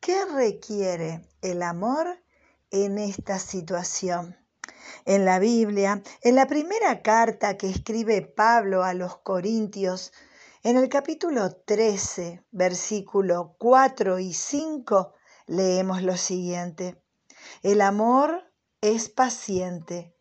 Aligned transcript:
¿Qué 0.00 0.24
requiere 0.24 1.28
el 1.42 1.62
amor 1.62 2.24
en 2.70 2.96
esta 2.96 3.38
situación? 3.38 4.34
En 5.04 5.26
la 5.26 5.38
Biblia, 5.38 6.02
en 6.22 6.36
la 6.36 6.46
primera 6.46 7.02
carta 7.02 7.58
que 7.58 7.68
escribe 7.68 8.22
Pablo 8.22 8.82
a 8.82 8.94
los 8.94 9.18
Corintios, 9.18 10.14
en 10.62 10.78
el 10.78 10.88
capítulo 10.88 11.54
13, 11.54 12.46
versículo 12.50 13.56
4 13.58 14.18
y 14.20 14.32
5, 14.32 15.12
leemos 15.46 16.02
lo 16.02 16.16
siguiente. 16.16 17.04
El 17.62 17.82
amor 17.82 18.50
es 18.80 19.10
paciente, 19.10 20.16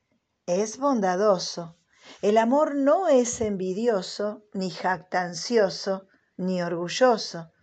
es 0.46 0.78
bondadoso. 0.78 1.78
El 2.22 2.38
amor 2.38 2.76
no 2.76 3.08
es 3.08 3.40
envidioso, 3.40 4.44
ni 4.52 4.72
jactancioso, 4.72 6.06
ni 6.36 6.62
orgulloso. 6.62 7.54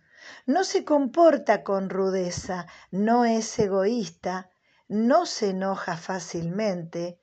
No 0.45 0.63
se 0.63 0.83
comporta 0.83 1.63
con 1.63 1.89
rudeza, 1.89 2.67
no 2.91 3.25
es 3.25 3.57
egoísta, 3.59 4.49
no 4.87 5.25
se 5.25 5.49
enoja 5.49 5.97
fácilmente, 5.97 7.19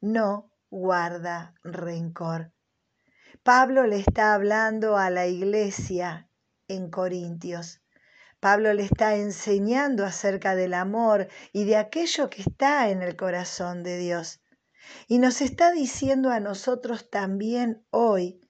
no 0.00 0.50
guarda 0.70 1.54
rencor. 1.62 2.52
Pablo 3.42 3.86
le 3.86 3.98
está 3.98 4.34
hablando 4.34 4.96
a 4.96 5.10
la 5.10 5.26
iglesia 5.26 6.28
en 6.68 6.90
Corintios. 6.90 7.82
Pablo 8.40 8.72
le 8.72 8.84
está 8.84 9.14
enseñando 9.16 10.04
acerca 10.04 10.54
del 10.54 10.74
amor 10.74 11.28
y 11.52 11.64
de 11.64 11.76
aquello 11.76 12.30
que 12.30 12.42
está 12.42 12.88
en 12.88 13.02
el 13.02 13.16
corazón 13.16 13.82
de 13.82 13.98
Dios. 13.98 14.40
Y 15.06 15.18
nos 15.18 15.40
está 15.40 15.70
diciendo 15.70 16.30
a 16.30 16.40
nosotros 16.40 17.10
también 17.10 17.84
hoy 17.90 18.40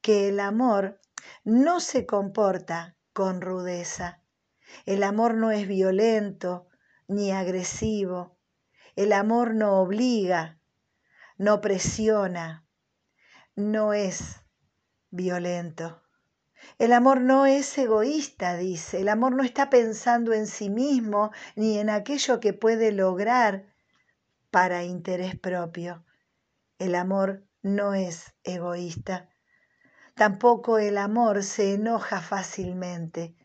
que 0.00 0.28
el 0.28 0.40
amor 0.40 1.00
no 1.44 1.80
se 1.80 2.06
comporta 2.06 2.96
con 3.12 3.40
rudeza. 3.40 4.22
El 4.86 5.02
amor 5.02 5.34
no 5.34 5.50
es 5.50 5.66
violento 5.66 6.68
ni 7.08 7.32
agresivo. 7.32 8.38
El 8.96 9.12
amor 9.12 9.54
no 9.54 9.80
obliga, 9.80 10.60
no 11.38 11.60
presiona, 11.60 12.66
no 13.56 13.92
es 13.92 14.42
violento. 15.10 16.02
El 16.78 16.92
amor 16.92 17.20
no 17.20 17.46
es 17.46 17.76
egoísta, 17.78 18.56
dice. 18.56 19.00
El 19.00 19.08
amor 19.08 19.34
no 19.34 19.42
está 19.42 19.70
pensando 19.70 20.32
en 20.32 20.46
sí 20.46 20.70
mismo 20.70 21.30
ni 21.56 21.78
en 21.78 21.90
aquello 21.90 22.40
que 22.40 22.52
puede 22.52 22.92
lograr 22.92 23.72
para 24.50 24.84
interés 24.84 25.38
propio. 25.38 26.04
El 26.78 26.94
amor 26.94 27.46
no 27.62 27.94
es 27.94 28.34
egoísta. 28.44 29.30
Tampoco 30.14 30.78
el 30.78 30.98
amor 30.98 31.42
se 31.42 31.74
enoja 31.74 32.20
fácilmente. 32.20 33.36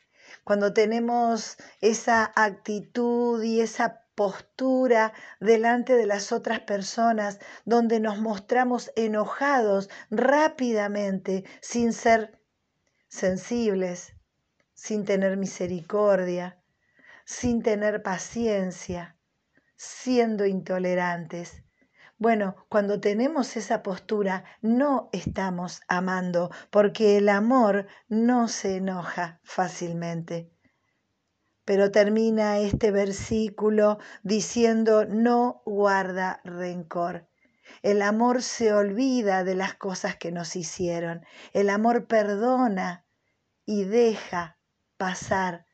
Cuando 0.44 0.74
tenemos 0.74 1.58
esa 1.82 2.32
actitud 2.36 3.42
y 3.44 3.62
esa 3.62 4.02
postura 4.16 5.14
delante 5.40 5.96
de 5.96 6.06
las 6.06 6.32
otras 6.32 6.62
personas 6.62 7.40
donde 7.66 8.00
nos 8.00 8.20
mostramos 8.20 8.92
enojados 8.96 9.90
rápidamente 10.10 11.44
sin 11.62 11.94
ser 11.94 12.40
sensibles, 13.08 14.14
sin 14.74 15.06
tener 15.06 15.38
misericordia, 15.38 16.62
sin 17.26 17.62
tener 17.62 18.04
paciencia, 18.04 19.18
siendo 19.76 20.46
intolerantes. 20.46 21.65
Bueno, 22.18 22.56
cuando 22.70 23.02
tenemos 23.02 23.58
esa 23.58 23.84
postura 23.84 24.46
no 24.62 25.10
estamos 25.12 25.82
amando, 25.90 26.50
porque 26.70 27.18
el 27.18 27.28
amor 27.28 27.88
no 28.08 28.48
se 28.48 28.78
enoja 28.78 29.42
fácilmente. 29.44 30.50
Pero 31.66 31.92
termina 31.92 32.60
este 32.60 32.92
versículo 32.92 33.98
diciendo, 34.24 35.06
no 35.06 35.62
guarda 35.66 36.40
rencor. 36.46 37.28
El 37.82 38.02
amor 38.02 38.44
se 38.44 38.72
olvida 38.72 39.44
de 39.44 39.56
las 39.56 39.74
cosas 39.74 40.16
que 40.16 40.32
nos 40.32 40.56
hicieron. 40.56 41.26
El 41.52 41.70
amor 41.70 42.08
perdona 42.08 43.06
y 43.66 43.84
deja 43.84 44.58
pasar 44.98 45.66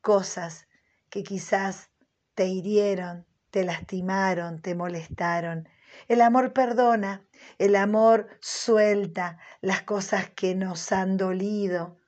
cosas 0.00 0.68
que 1.10 1.22
quizás 1.22 1.90
te 2.34 2.46
hirieron, 2.46 3.26
te 3.50 3.64
lastimaron, 3.64 4.60
te 4.60 4.74
molestaron. 4.74 5.68
El 6.08 6.20
amor 6.20 6.52
perdona, 6.52 7.26
el 7.58 7.76
amor 7.76 8.28
suelta 8.40 9.38
las 9.60 9.82
cosas 9.82 10.30
que 10.30 10.54
nos 10.54 10.92
han 10.92 11.16
dolido, 11.16 12.00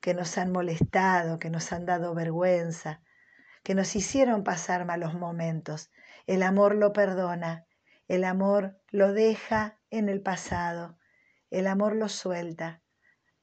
que 0.00 0.14
nos 0.14 0.36
han 0.38 0.52
molestado, 0.52 1.38
que 1.38 1.50
nos 1.50 1.72
han 1.72 1.86
dado 1.86 2.14
vergüenza, 2.14 3.00
que 3.62 3.74
nos 3.74 3.94
hicieron 3.94 4.44
pasar 4.44 4.84
malos 4.84 5.14
momentos. 5.14 5.90
El 6.26 6.42
amor 6.42 6.74
lo 6.74 6.92
perdona, 6.92 7.66
el 8.08 8.24
amor 8.24 8.80
lo 8.90 9.12
deja 9.12 9.78
en 9.90 10.08
el 10.08 10.20
pasado, 10.20 10.98
el 11.50 11.66
amor 11.66 11.94
lo 11.94 12.08
suelta, 12.08 12.82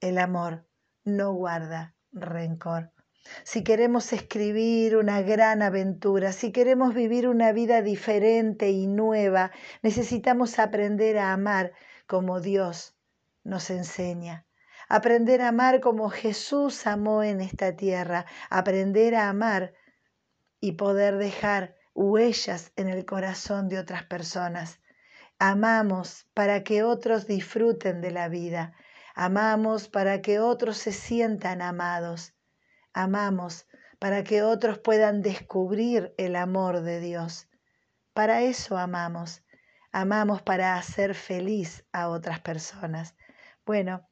el 0.01 0.17
amor 0.17 0.67
no 1.03 1.33
guarda 1.33 1.95
rencor. 2.11 2.91
Si 3.43 3.63
queremos 3.63 4.13
escribir 4.13 4.97
una 4.97 5.21
gran 5.21 5.61
aventura, 5.61 6.31
si 6.31 6.51
queremos 6.51 6.93
vivir 6.93 7.27
una 7.27 7.51
vida 7.51 7.81
diferente 7.81 8.69
y 8.71 8.87
nueva, 8.87 9.51
necesitamos 9.81 10.59
aprender 10.59 11.17
a 11.17 11.33
amar 11.33 11.73
como 12.07 12.41
Dios 12.41 12.95
nos 13.43 13.69
enseña. 13.69 14.45
Aprender 14.87 15.41
a 15.41 15.49
amar 15.49 15.81
como 15.81 16.09
Jesús 16.09 16.87
amó 16.87 17.21
en 17.23 17.41
esta 17.41 17.75
tierra. 17.75 18.25
Aprender 18.49 19.15
a 19.15 19.29
amar 19.29 19.73
y 20.59 20.73
poder 20.73 21.17
dejar 21.17 21.75
huellas 21.93 22.71
en 22.75 22.89
el 22.89 23.05
corazón 23.05 23.69
de 23.69 23.77
otras 23.77 24.03
personas. 24.03 24.79
Amamos 25.37 26.27
para 26.33 26.63
que 26.63 26.83
otros 26.83 27.27
disfruten 27.27 28.01
de 28.01 28.11
la 28.11 28.27
vida. 28.27 28.73
Amamos 29.15 29.87
para 29.87 30.21
que 30.21 30.39
otros 30.39 30.77
se 30.77 30.91
sientan 30.91 31.61
amados. 31.61 32.33
Amamos 33.01 33.65
para 33.97 34.25
que 34.25 34.43
otros 34.43 34.77
puedan 34.79 35.21
descubrir 35.21 36.13
el 36.17 36.35
amor 36.35 36.81
de 36.81 36.99
Dios. 36.99 37.47
Para 38.11 38.41
eso 38.41 38.77
amamos. 38.77 39.41
Amamos 39.93 40.41
para 40.41 40.75
hacer 40.75 41.15
feliz 41.15 41.85
a 41.93 42.09
otras 42.09 42.41
personas. 42.41 43.15
Bueno, 43.65 44.05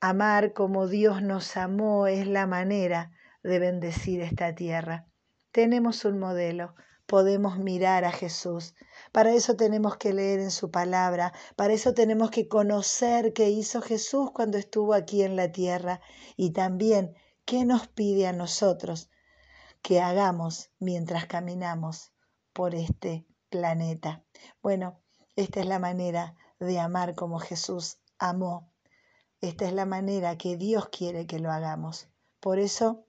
amar 0.00 0.54
como 0.54 0.88
Dios 0.88 1.20
nos 1.20 1.58
amó 1.58 2.06
es 2.06 2.26
la 2.26 2.46
manera 2.46 3.10
de 3.42 3.58
bendecir 3.58 4.22
esta 4.22 4.54
tierra. 4.54 5.04
Tenemos 5.50 6.06
un 6.06 6.18
modelo, 6.18 6.74
podemos 7.04 7.58
mirar 7.58 8.06
a 8.06 8.12
Jesús, 8.12 8.74
para 9.12 9.34
eso 9.34 9.56
tenemos 9.56 9.98
que 9.98 10.14
leer 10.14 10.40
en 10.40 10.50
su 10.50 10.70
palabra, 10.70 11.34
para 11.54 11.74
eso 11.74 11.92
tenemos 11.92 12.30
que 12.30 12.48
conocer 12.48 13.34
qué 13.34 13.50
hizo 13.50 13.82
Jesús 13.82 14.30
cuando 14.30 14.56
estuvo 14.56 14.94
aquí 14.94 15.22
en 15.22 15.36
la 15.36 15.52
tierra 15.52 16.00
y 16.34 16.52
también 16.54 17.14
qué 17.44 17.64
nos 17.64 17.88
pide 17.88 18.26
a 18.26 18.32
nosotros 18.32 19.10
que 19.82 20.00
hagamos 20.00 20.70
mientras 20.78 21.26
caminamos 21.26 22.12
por 22.52 22.74
este 22.74 23.26
planeta. 23.50 24.24
Bueno, 24.62 25.00
esta 25.36 25.60
es 25.60 25.66
la 25.66 25.78
manera 25.78 26.36
de 26.60 26.78
amar 26.78 27.14
como 27.14 27.38
Jesús 27.38 27.98
amó. 28.18 28.72
Esta 29.40 29.66
es 29.66 29.72
la 29.72 29.86
manera 29.86 30.38
que 30.38 30.56
Dios 30.56 30.88
quiere 30.88 31.26
que 31.26 31.40
lo 31.40 31.50
hagamos. 31.50 32.08
Por 32.38 32.58
eso, 32.58 33.04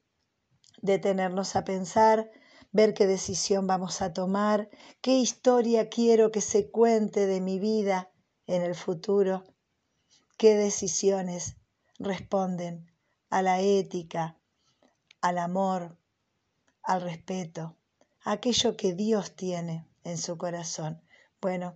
detenernos 0.81 1.55
a 1.55 1.63
pensar, 1.63 2.31
ver 2.71 2.93
qué 2.93 3.05
decisión 3.05 3.67
vamos 3.67 4.01
a 4.01 4.13
tomar, 4.13 4.69
qué 5.01 5.11
historia 5.11 5.89
quiero 5.89 6.31
que 6.31 6.41
se 6.41 6.71
cuente 6.71 7.27
de 7.27 7.39
mi 7.39 7.59
vida 7.59 8.11
en 8.47 8.63
el 8.63 8.73
futuro, 8.73 9.43
qué 10.37 10.55
decisiones 10.55 11.57
responden 11.99 12.92
a 13.33 13.41
la 13.41 13.61
ética, 13.61 14.37
al 15.19 15.39
amor, 15.39 15.97
al 16.83 17.01
respeto, 17.01 17.75
aquello 18.23 18.77
que 18.77 18.93
Dios 18.93 19.35
tiene 19.35 19.87
en 20.03 20.19
su 20.19 20.37
corazón. 20.37 21.01
Bueno, 21.41 21.75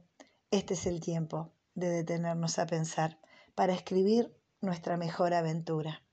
este 0.52 0.76
es 0.76 0.86
el 0.86 1.02
tiempo 1.02 1.52
de 1.74 1.90
detenernos 1.90 2.60
a 2.60 2.68
pensar 2.68 3.18
para 3.56 3.74
escribir 3.74 4.38
nuestra 4.62 4.98
mejor 4.98 5.34
aventura. 5.34 6.04